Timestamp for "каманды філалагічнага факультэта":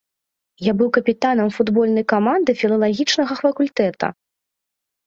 2.15-4.15